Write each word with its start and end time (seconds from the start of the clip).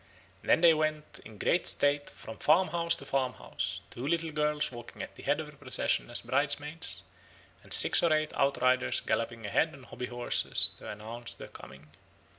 Then 0.41 0.61
they 0.61 0.73
went 0.73 1.19
in 1.25 1.37
great 1.37 1.67
state 1.67 2.09
from 2.09 2.39
farmhouse 2.39 2.95
to 2.95 3.05
farmhouse, 3.05 3.81
two 3.91 4.07
little 4.07 4.31
girls 4.31 4.71
walking 4.71 5.03
at 5.03 5.13
the 5.13 5.21
head 5.21 5.39
of 5.39 5.45
the 5.45 5.55
procession 5.55 6.09
as 6.09 6.21
bridesmaids, 6.23 7.03
and 7.61 7.71
six 7.71 8.01
or 8.01 8.11
eight 8.11 8.33
outriders 8.35 9.01
galloping 9.01 9.45
ahead 9.45 9.75
on 9.75 9.83
hobby 9.83 10.07
horses 10.07 10.71
to 10.79 10.89
announce 10.89 11.35
their 11.35 11.49
coming. 11.49 11.89